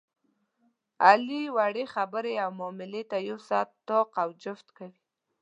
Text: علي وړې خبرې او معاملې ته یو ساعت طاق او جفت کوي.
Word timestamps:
علي 1.05 1.43
وړې 1.55 1.85
خبرې 1.93 2.33
او 2.43 2.49
معاملې 2.59 3.01
ته 3.11 3.17
یو 3.29 3.37
ساعت 3.47 3.69
طاق 3.87 4.09
او 4.23 4.29
جفت 4.43 4.67
کوي. 4.77 4.99